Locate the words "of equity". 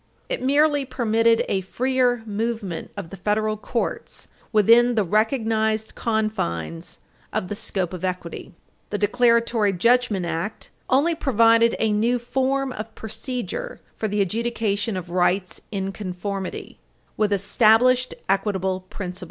7.93-8.55